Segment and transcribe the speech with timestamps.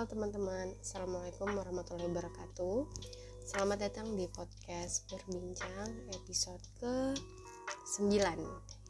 [0.00, 2.88] Halo teman-teman, Assalamualaikum warahmatullahi wabarakatuh.
[3.44, 7.12] Selamat datang di podcast Berbincang episode ke
[8.00, 8.08] 9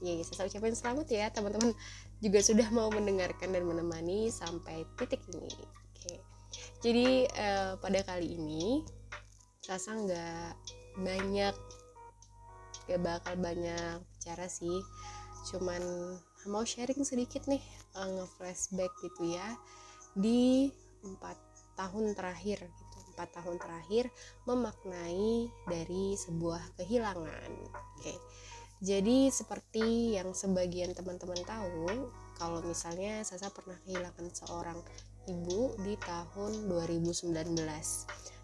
[0.06, 1.74] Yeay, saya ucapin selamat ya teman-teman.
[2.22, 5.50] Juga sudah mau mendengarkan dan menemani sampai titik ini.
[5.98, 6.14] Oke.
[6.78, 8.86] Jadi eh, pada kali ini
[9.66, 10.54] Sasa nggak
[10.94, 11.54] banyak
[12.86, 14.78] Gak bakal banyak bicara sih.
[15.50, 15.82] Cuman
[16.46, 17.66] mau sharing sedikit nih
[17.98, 19.58] uh, nge-flashback gitu ya
[20.14, 20.70] di
[21.04, 21.36] empat
[21.78, 22.96] tahun terakhir gitu.
[23.16, 24.08] Empat tahun terakhir
[24.48, 27.52] memaknai dari sebuah kehilangan.
[28.80, 32.08] Jadi seperti yang sebagian teman-teman tahu
[32.40, 34.80] kalau misalnya Sasa pernah kehilangan seorang
[35.28, 37.28] ibu di tahun 2019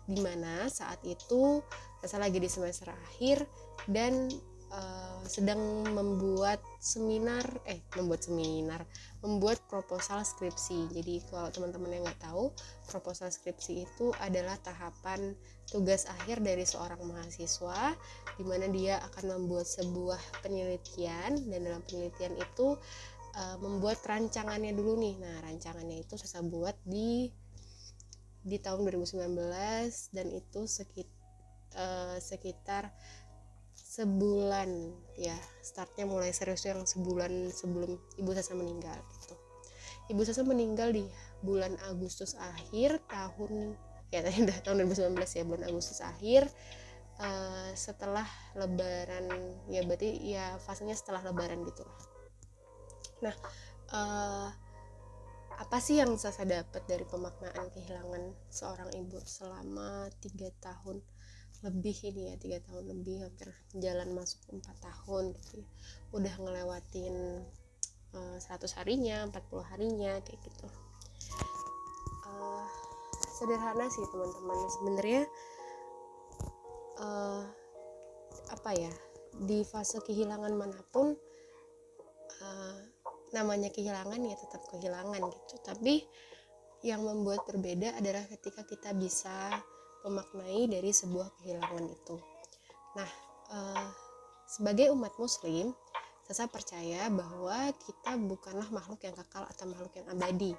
[0.07, 1.65] di mana saat itu
[2.04, 3.48] Sasa lagi di semester akhir
[3.88, 4.29] dan
[4.73, 8.83] uh, sedang membuat seminar eh membuat seminar
[9.20, 10.90] membuat proposal skripsi.
[10.95, 12.54] Jadi kalau teman-teman yang nggak tahu
[12.87, 15.35] proposal skripsi itu adalah tahapan
[15.66, 17.95] tugas akhir dari seorang mahasiswa
[18.38, 22.79] di mana dia akan membuat sebuah penelitian dan dalam penelitian itu
[23.35, 25.18] uh, membuat rancangannya dulu nih.
[25.18, 27.30] Nah rancangannya itu saya buat di
[28.46, 29.27] di tahun 2019
[30.15, 31.10] dan itu sekit,
[31.74, 32.95] uh, sekitar
[33.97, 34.93] sebulan.
[35.16, 39.35] Ya startnya mulai serius yang sebulan sebelum ibu Sasa meninggal gitu.
[40.13, 41.09] Ibu Sasa meninggal di
[41.41, 43.73] bulan Agustus akhir tahun
[44.13, 46.52] ya tadi tahun 2019 ya bulan Agustus akhir.
[47.17, 48.29] Uh, setelah
[48.61, 49.24] lebaran
[49.73, 51.80] ya berarti ya fasenya setelah lebaran gitu.
[53.24, 53.37] Lah nah
[53.97, 54.49] uh,
[55.57, 61.01] apa sih yang Sasa dapat dari pemaknaan kehilangan seorang ibu selama tiga tahun
[61.65, 63.49] lebih ini ya tiga tahun lebih hampir
[63.80, 65.69] jalan masuk empat tahun gitu ya.
[66.12, 67.15] Udah ngelewatin
[68.12, 70.69] uh, eh, 100 harinya 40 harinya kayak gitu.
[72.28, 72.66] Uh,
[73.32, 74.59] sederhana sih teman-teman.
[74.81, 75.22] Sebenarnya
[77.00, 77.43] uh,
[78.53, 78.93] apa ya
[79.37, 81.17] di fase kehilangan mana pun
[82.41, 82.78] uh,
[83.33, 85.55] namanya kehilangan ya tetap kehilangan gitu.
[85.65, 86.05] Tapi
[86.84, 89.50] yang membuat berbeda adalah ketika kita bisa
[90.05, 92.17] memaknai dari sebuah kehilangan itu.
[92.97, 93.11] Nah,
[93.53, 93.89] uh,
[94.49, 95.73] sebagai umat Muslim,
[96.27, 100.53] saya percaya bahwa kita bukanlah makhluk yang kekal atau makhluk yang abadi.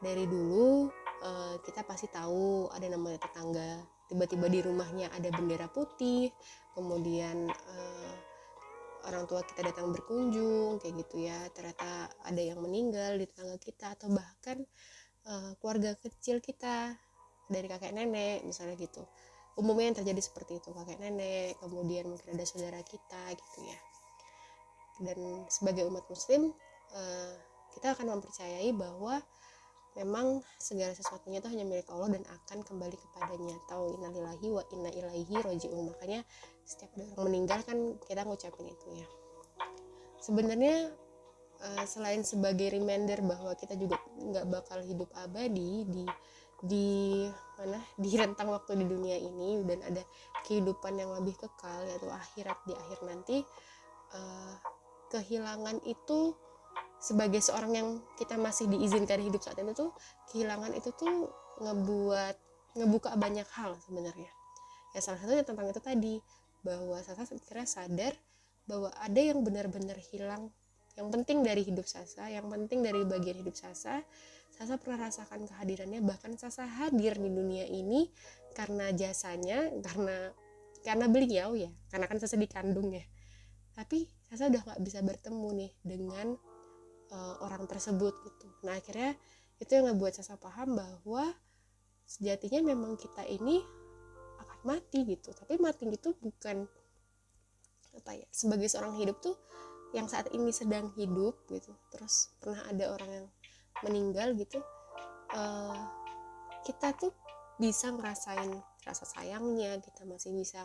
[0.00, 0.88] Dari dulu
[1.20, 6.32] uh, kita pasti tahu ada namanya tetangga, tiba-tiba di rumahnya ada bendera putih,
[6.72, 8.14] kemudian uh,
[9.06, 13.86] orang tua kita datang berkunjung kayak gitu ya ternyata ada yang meninggal di tetangga kita
[13.94, 14.58] atau bahkan
[15.30, 16.98] uh, keluarga kecil kita
[17.46, 19.02] dari kakek nenek misalnya gitu.
[19.56, 23.78] Umumnya yang terjadi seperti itu kakek nenek kemudian mungkin ada saudara kita gitu ya.
[25.00, 26.52] Dan sebagai umat muslim
[26.92, 27.32] uh,
[27.76, 29.20] kita akan mempercayai bahwa
[29.96, 33.56] memang segala sesuatunya itu hanya milik Allah dan akan kembali kepadanya.
[33.68, 36.20] Tahu innalillahi wa inna ilaihi rojiun makanya
[36.68, 39.08] setiap orang meninggal kan kita ngucapin itu ya.
[40.20, 40.92] Sebenarnya
[41.64, 46.04] uh, selain sebagai reminder bahwa kita juga nggak bakal hidup abadi di
[46.64, 50.02] di mana di rentang waktu di dunia ini dan ada
[50.44, 52.58] kehidupan yang lebih kekal yaitu akhirat.
[52.64, 53.36] Di akhir nanti
[54.12, 54.54] uh,
[55.12, 56.36] kehilangan itu
[56.96, 59.92] sebagai seorang yang kita masih diizinkan hidup saat ini tuh
[60.32, 61.28] kehilangan itu tuh
[61.60, 62.36] ngebuat
[62.76, 64.28] ngebuka banyak hal sebenarnya.
[64.92, 66.14] Ya salah satunya tentang itu tadi
[66.64, 68.16] bahwa Sasa kira sadar
[68.66, 70.50] bahwa ada yang benar-benar hilang
[70.96, 74.00] yang penting dari hidup Sasa yang penting dari bagian hidup Sasa
[74.56, 78.08] Sasa pernah rasakan kehadirannya bahkan Sasa hadir di dunia ini
[78.56, 80.32] karena jasanya karena
[80.80, 83.04] karena beliau ya karena kan Sasa dikandung ya.
[83.76, 86.26] Tapi Sasa udah nggak bisa bertemu nih dengan
[87.12, 88.48] uh, orang tersebut gitu.
[88.64, 89.12] Nah akhirnya
[89.60, 91.36] itu yang ngebuat Sasa paham bahwa
[92.08, 93.60] sejatinya memang kita ini
[94.40, 95.36] akan mati gitu.
[95.36, 96.64] Tapi mati itu bukan
[97.96, 99.36] apa ya sebagai seorang hidup tuh
[99.96, 103.26] yang saat ini sedang hidup gitu terus pernah ada orang yang
[103.80, 104.60] meninggal gitu
[105.32, 105.80] uh,
[106.68, 107.16] kita tuh
[107.56, 108.52] bisa ngerasain
[108.84, 110.62] rasa sayangnya kita masih bisa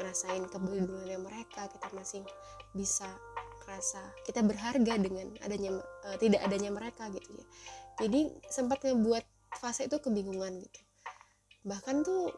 [0.00, 2.24] ngerasain kepeduliannya mereka kita masih
[2.72, 3.06] bisa
[3.68, 5.78] rasa kita berharga dengan adanya
[6.08, 7.46] uh, tidak adanya mereka gitu ya.
[8.02, 9.22] Jadi sempat ngebuat
[9.60, 10.80] fase itu kebingungan gitu.
[11.68, 12.32] Bahkan tuh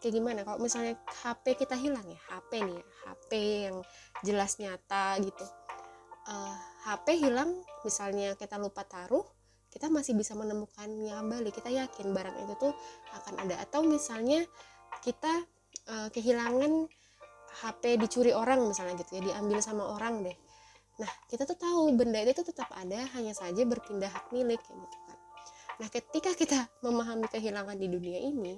[0.00, 3.30] kayak gimana kalau misalnya HP kita hilang ya HP nih ya HP
[3.68, 3.76] yang
[4.20, 5.44] jelas nyata gitu
[6.28, 7.50] uh, eh, HP hilang
[7.82, 9.24] misalnya kita lupa taruh
[9.74, 11.50] kita masih bisa menemukannya kembali.
[11.50, 12.70] Kita yakin barang itu tuh
[13.10, 13.58] akan ada.
[13.58, 14.46] Atau misalnya
[15.02, 15.42] kita
[15.90, 16.86] uh, kehilangan
[17.58, 20.36] HP dicuri orang misalnya gitu ya diambil sama orang deh.
[21.02, 24.96] Nah kita tuh tahu benda itu tuh tetap ada hanya saja berpindah hak milik gitu
[25.10, 25.18] kan.
[25.82, 28.54] Nah ketika kita memahami kehilangan di dunia ini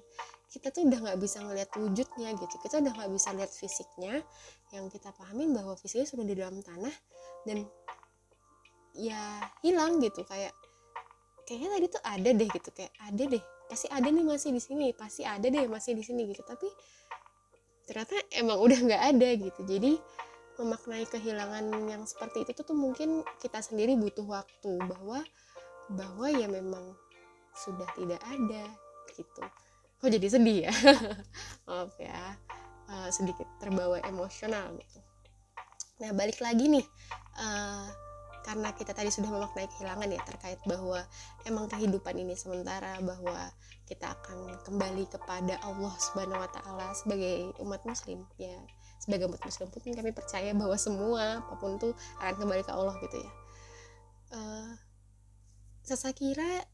[0.47, 2.55] kita tuh udah nggak bisa ngelihat wujudnya gitu.
[2.63, 4.23] Kita udah nggak bisa lihat fisiknya.
[4.71, 6.95] Yang kita pahamin bahwa fisiknya sudah di dalam tanah
[7.47, 7.67] dan
[8.95, 10.23] ya hilang gitu.
[10.23, 10.55] Kayak
[11.47, 12.69] kayaknya tadi tuh ada deh gitu.
[12.71, 13.43] Kayak ada deh.
[13.67, 14.87] Pasti ada nih masih di sini.
[14.95, 16.47] Pasti ada deh masih di sini gitu.
[16.47, 16.69] Tapi
[17.91, 19.61] ternyata emang udah nggak ada gitu.
[19.67, 19.99] Jadi
[20.57, 25.21] memaknai kehilangan yang seperti itu tuh mungkin kita sendiri butuh waktu bahwa
[25.93, 26.97] bahwa ya memang
[27.53, 28.65] sudah tidak ada
[29.13, 29.45] gitu
[29.97, 30.73] kok jadi sedih ya?
[31.67, 32.37] Maaf ya.
[32.87, 35.07] Uh, sedikit terbawa emosional gitu
[35.97, 36.87] nah balik lagi nih.
[37.37, 37.89] Uh,
[38.45, 41.03] karena kita tadi sudah memaknai kehilangan ya terkait bahwa
[41.51, 43.51] emang kehidupan ini sementara bahwa
[43.91, 48.23] kita akan kembali kepada Allah Subhanahu wa taala sebagai umat muslim.
[48.39, 48.55] Ya
[49.03, 52.95] sebagai umat muslim pun kami percaya bahwa semua apa pun tuh akan kembali ke Allah
[53.03, 53.33] gitu ya.
[54.31, 54.71] Uh,
[55.83, 56.67] saya kira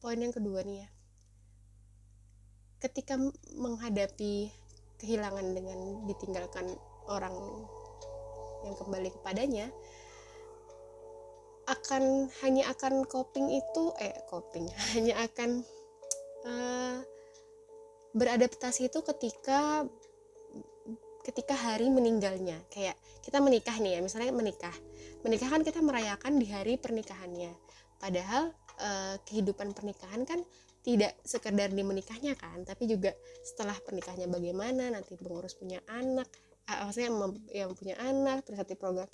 [0.00, 0.88] poin yang kedua nih ya
[2.82, 3.14] ketika
[3.54, 4.50] menghadapi
[4.98, 5.78] kehilangan dengan
[6.10, 6.66] ditinggalkan
[7.06, 7.34] orang
[8.66, 9.70] yang kembali kepadanya
[11.70, 15.62] akan hanya akan coping itu eh coping hanya akan
[16.46, 16.98] uh,
[18.12, 19.86] beradaptasi itu ketika
[21.22, 22.58] ketika hari meninggalnya.
[22.68, 24.74] Kayak kita menikah nih ya misalnya menikah.
[25.22, 27.54] Menikah kan kita merayakan di hari pernikahannya.
[28.02, 28.50] Padahal
[28.82, 30.42] uh, kehidupan pernikahan kan
[30.82, 33.14] tidak sekedar di menikahnya kan tapi juga
[33.46, 36.26] setelah pernikahannya bagaimana nanti mengurus punya anak
[36.66, 37.10] uh, maksudnya
[37.54, 39.06] yang, punya anak terus nanti program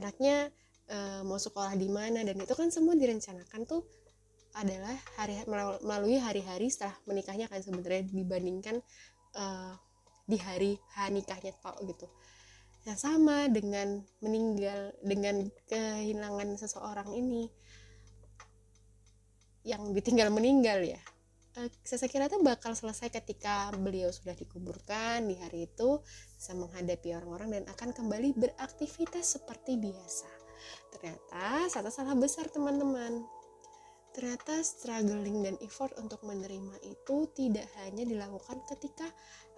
[0.00, 0.48] anaknya
[0.88, 3.84] uh, mau sekolah di mana dan itu kan semua direncanakan tuh
[4.50, 5.38] adalah hari
[5.86, 8.82] melalui hari-hari setelah menikahnya kan sebenarnya dibandingkan
[9.38, 9.78] uh,
[10.26, 12.10] di hari H nikahnya tok gitu.
[12.82, 17.46] Yang sama dengan meninggal dengan kehilangan seseorang ini
[19.66, 21.00] yang ditinggal meninggal ya
[21.60, 26.00] uh, saya kira itu bakal selesai ketika beliau sudah dikuburkan di hari itu
[26.36, 30.40] bisa menghadapi orang-orang dan akan kembali beraktivitas seperti biasa
[30.92, 33.24] Ternyata satu salah besar teman-teman.
[34.10, 39.06] Ternyata struggling dan effort untuk menerima itu tidak hanya dilakukan ketika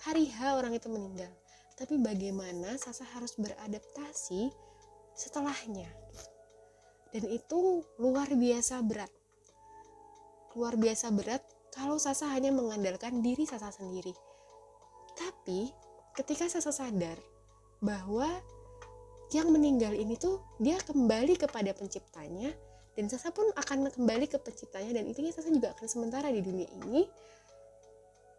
[0.05, 1.33] hari H orang itu meninggal.
[1.73, 4.53] Tapi bagaimana Sasa harus beradaptasi
[5.17, 5.89] setelahnya.
[7.13, 9.13] Dan itu luar biasa berat.
[10.57, 14.13] Luar biasa berat kalau Sasa hanya mengandalkan diri Sasa sendiri.
[15.17, 15.73] Tapi
[16.17, 17.17] ketika Sasa sadar
[17.83, 18.29] bahwa
[19.33, 22.53] yang meninggal ini tuh dia kembali kepada penciptanya
[22.93, 26.69] dan Sasa pun akan kembali ke penciptanya dan intinya Sasa juga akan sementara di dunia
[26.85, 27.09] ini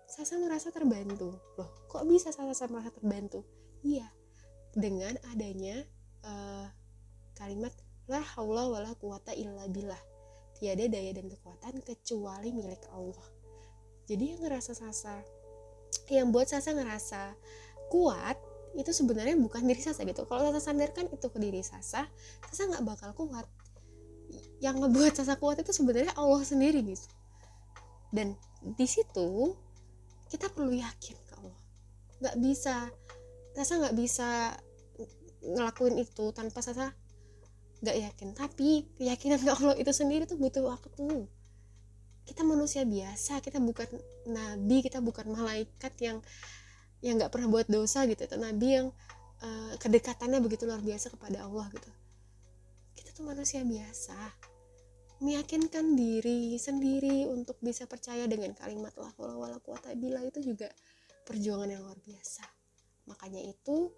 [0.06, 1.33] Sasa merasa terbantu.
[1.57, 3.42] Loh kok bisa Sasa merasa terbantu?
[3.81, 4.06] Iya
[4.74, 5.86] dengan adanya
[6.25, 6.65] uh,
[7.38, 7.74] kalimat
[8.10, 10.00] la haula wala quwata illa billah
[10.63, 13.27] tiada daya dan kekuatan kecuali milik Allah.
[14.07, 15.19] Jadi yang ngerasa Sasa
[16.07, 17.36] yang buat Sasa ngerasa
[17.92, 18.39] kuat
[18.80, 20.24] itu sebenarnya bukan diri Sasa gitu.
[20.24, 22.07] Kalau Sasa sadarkan itu ke diri Sasa
[22.48, 23.44] Sasa nggak bakal kuat.
[24.63, 27.12] Yang ngebuat Sasa kuat itu sebenarnya Allah sendiri gitu.
[28.15, 29.60] Dan di situ
[30.31, 31.60] kita perlu yakin ke Allah.
[32.24, 32.88] Nggak bisa
[33.51, 34.56] Sasa nggak bisa
[35.44, 36.95] ngelakuin itu tanpa Sasa
[37.84, 38.30] nggak yakin.
[38.32, 41.28] Tapi keyakinan ke Allah itu sendiri tuh butuh waktu.
[42.24, 43.92] Kita manusia biasa kita bukan
[44.32, 46.24] nabi kita bukan malaikat yang
[47.04, 48.24] yang nggak pernah buat dosa gitu.
[48.24, 48.88] Itu nabi yang
[49.44, 51.92] uh, kedekatannya begitu luar biasa kepada Allah gitu.
[52.96, 54.16] Kita tuh manusia biasa.
[55.24, 60.68] Meyakinkan diri sendiri untuk bisa percaya dengan kalimat la wala quwata itu juga
[61.24, 62.44] perjuangan yang luar biasa.
[63.08, 63.92] Makanya itu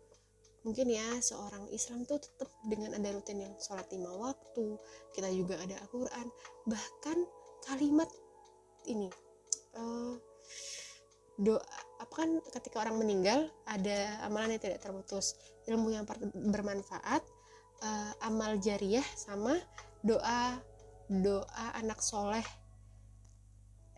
[0.66, 4.82] mungkin ya seorang Islam tuh tetap dengan ada rutin yang sholat lima waktu
[5.14, 6.28] kita juga ada Al-Quran.
[6.66, 7.18] Bahkan
[7.70, 8.10] kalimat
[8.90, 9.14] ini
[9.78, 10.18] uh,
[11.38, 11.62] doa
[12.02, 15.38] apa kan ketika orang meninggal ada amalan yang tidak terputus.
[15.70, 17.22] Ilmu yang bermanfaat
[17.86, 19.54] uh, amal jariah sama
[20.02, 20.58] doa
[21.06, 22.46] doa anak soleh.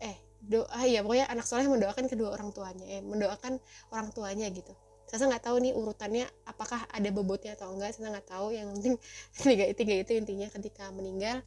[0.04, 3.56] Eh doa ya pokoknya anak soleh mendoakan kedua orang tuanya eh mendoakan
[3.90, 4.76] orang tuanya gitu
[5.16, 8.52] saya nggak tahu nih urutannya apakah ada bobotnya atau enggak saya nggak tahu.
[8.52, 8.94] Yang penting
[9.48, 11.40] tiga tiga itu intinya ketika meninggal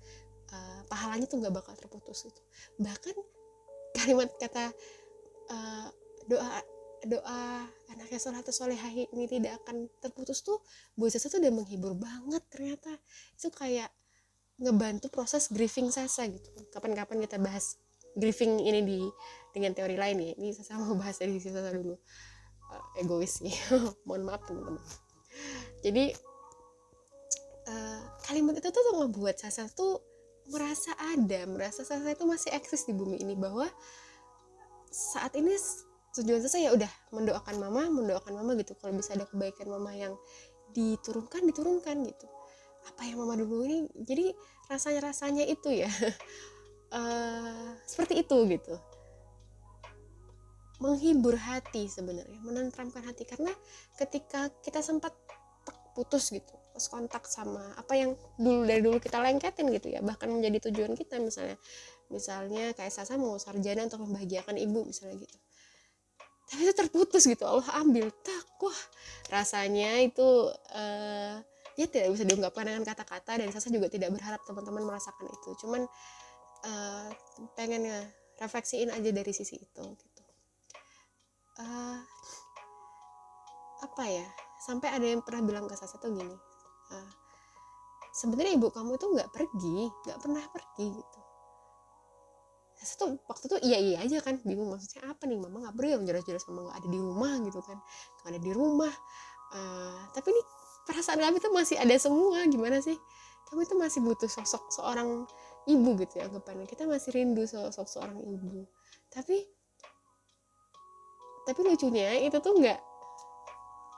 [0.49, 2.41] uh, pahalanya tuh nggak bakal terputus itu
[2.81, 3.13] bahkan
[3.97, 4.73] kalimat kata
[5.53, 5.87] uh,
[6.25, 6.63] doa
[7.01, 10.61] doa anaknya sholat solehah ini tidak akan terputus tuh
[10.93, 12.93] buat saya tuh udah menghibur banget ternyata.
[13.37, 13.89] Itu kayak
[14.61, 16.49] ngebantu proses grieving Sasa gitu.
[16.69, 17.81] Kapan-kapan kita bahas
[18.13, 18.99] grieving ini di
[19.49, 20.31] dengan teori lain ya.
[20.37, 21.97] Ini saya mau bahas dari sisi Sasa dulu
[22.71, 23.55] uh, egois nih
[24.07, 24.81] mohon maaf teman-teman.
[25.83, 26.15] Jadi
[27.67, 29.99] uh, kalimat itu tuh ngebuat Sasa tuh
[30.51, 33.69] merasa ada merasa saya itu masih eksis di bumi ini bahwa
[34.91, 35.55] saat ini
[36.11, 38.75] tujuan saya ya udah mendoakan mama mendoakan mama gitu.
[38.79, 40.15] Kalau bisa ada kebaikan mama yang
[40.75, 42.27] diturunkan diturunkan gitu.
[42.91, 43.87] Apa yang mama dulu ini?
[44.03, 44.33] Jadi
[44.67, 45.91] rasanya rasanya itu ya.
[46.91, 48.75] Uh, seperti itu gitu
[50.81, 53.23] menghibur hati sebenarnya menenteramkan hati.
[53.29, 53.53] Karena
[53.95, 55.13] ketika kita sempat
[55.93, 60.31] putus gitu terus kontak sama apa yang dulu dari dulu kita lengketin gitu ya bahkan
[60.31, 61.59] menjadi tujuan kita misalnya
[62.07, 65.37] misalnya kayak Sasa mau sarjana untuk membahagiakan ibu misalnya gitu.
[66.51, 68.81] Tapi itu terputus gitu Allah ambil tak wah
[69.31, 71.39] rasanya itu uh,
[71.79, 75.49] ya tidak bisa diungkapkan dengan kata-kata dan Sasa juga tidak berharap teman-teman merasakan itu.
[75.63, 75.87] Cuman
[76.67, 77.07] uh,
[77.55, 79.83] pengennya refleksiin aja dari sisi itu.
[79.95, 80.10] gitu
[81.61, 81.99] uh,
[83.85, 84.27] apa ya?
[84.61, 86.51] Sampai ada yang pernah bilang ke Sasa tuh gini
[86.91, 87.09] uh,
[88.11, 91.19] sebenarnya ibu kamu itu nggak pergi nggak pernah pergi gitu.
[92.75, 95.91] Sasa tuh waktu itu iya iya aja kan bingung maksudnya apa nih mama nggak pergi
[95.95, 97.77] yang jelas-jelas mama nggak ada di rumah gitu kan
[98.21, 98.93] nggak ada di rumah.
[99.51, 100.45] Uh, tapi nih
[100.87, 102.97] perasaan kami tuh masih ada semua gimana sih?
[103.47, 105.27] Kami tuh masih butuh sosok seorang
[105.67, 106.67] ibu gitu ya anggapannya.
[106.67, 108.63] Kita masih rindu sosok seorang ibu.
[109.11, 109.43] Tapi
[111.51, 112.79] tapi lucunya itu tuh nggak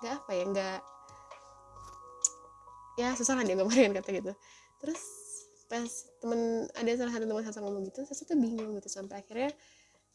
[0.02, 0.80] nggak apa ya nggak
[2.98, 4.34] ya susah lah dia ngomongin kata gitu.
[4.82, 5.02] Terus
[5.70, 9.54] pas temen ada salah satu teman saya ngomong gitu saya tuh bingung gitu sampai akhirnya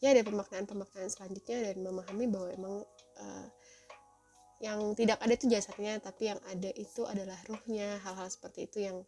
[0.03, 2.75] ya ada pemaknaan pemaknaan selanjutnya dan memahami bahwa emang
[3.19, 3.47] uh,
[4.59, 9.03] yang tidak ada itu jasadnya tapi yang ada itu adalah ruhnya hal-hal seperti itu yang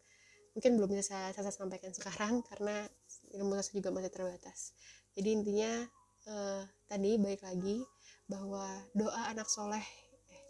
[0.56, 2.88] mungkin belum bisa saya, saya sampaikan sekarang karena
[3.36, 4.76] ilmu saya juga masih terbatas.
[5.16, 5.72] Jadi intinya
[6.28, 7.82] uh, tadi baik lagi
[8.28, 9.84] bahwa doa anak soleh
[10.32, 10.44] eh,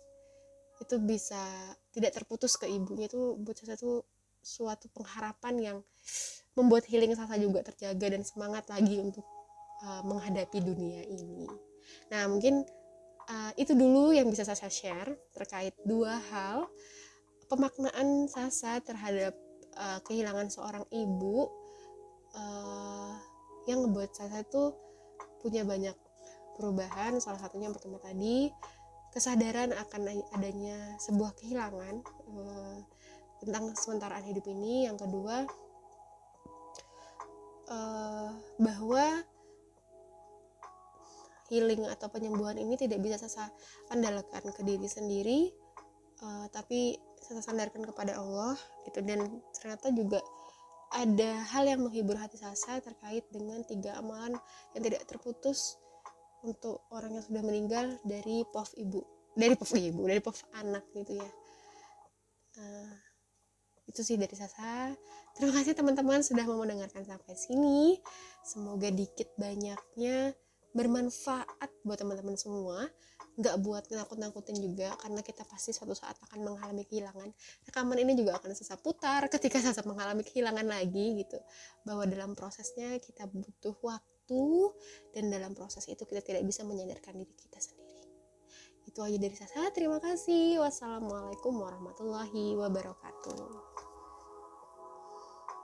[0.81, 1.41] itu bisa
[1.93, 4.01] tidak terputus ke ibunya itu buat saya itu
[4.41, 5.77] suatu pengharapan yang
[6.57, 9.23] membuat healing Sasa juga terjaga dan semangat lagi untuk
[9.85, 11.47] uh, menghadapi dunia ini.
[12.11, 12.65] Nah mungkin
[13.29, 16.67] uh, itu dulu yang bisa saya share terkait dua hal
[17.47, 19.37] pemaknaan Sasa terhadap
[19.77, 21.47] uh, kehilangan seorang ibu
[22.35, 23.15] uh,
[23.69, 24.73] yang membuat saya itu
[25.41, 25.97] punya banyak
[26.55, 28.53] perubahan salah satunya yang pertama tadi
[29.11, 30.01] kesadaran akan
[30.37, 31.95] adanya sebuah kehilangan
[32.31, 32.77] uh,
[33.43, 34.87] tentang sementaraan hidup ini.
[34.87, 35.43] Yang kedua
[37.67, 38.29] uh,
[38.61, 39.05] bahwa
[41.51, 43.51] healing atau penyembuhan ini tidak bisa saya
[43.91, 45.51] andalkan ke diri sendiri
[46.23, 48.55] uh, tapi saya sandarkan kepada Allah
[48.87, 49.03] gitu.
[49.03, 50.23] Dan ternyata juga
[50.91, 54.35] ada hal yang menghibur hati saya terkait dengan tiga amalan
[54.75, 55.79] yang tidak terputus
[56.43, 59.01] untuk orang yang sudah meninggal dari POV ibu.
[59.31, 61.29] Dari POV ibu dari POV anak gitu ya.
[62.59, 62.93] Uh,
[63.87, 64.91] itu sih dari Sasa.
[65.35, 67.95] Terima kasih teman-teman sudah mau mendengarkan sampai sini.
[68.43, 70.35] Semoga dikit banyaknya
[70.75, 72.87] bermanfaat buat teman-teman semua
[73.41, 77.29] nggak buat nakut-nakutin juga karena kita pasti suatu saat akan mengalami kehilangan.
[77.65, 81.41] Rekaman ini juga akan sesa putar ketika sesa mengalami kehilangan lagi gitu.
[81.81, 84.45] Bahwa dalam prosesnya kita butuh waktu
[85.17, 88.05] dan dalam proses itu kita tidak bisa menyadarkan diri kita sendiri.
[88.85, 89.73] Itu aja dari saya.
[89.73, 90.61] Terima kasih.
[90.61, 93.90] Wassalamualaikum warahmatullahi wabarakatuh